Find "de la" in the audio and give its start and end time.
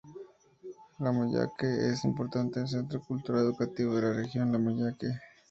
3.95-4.13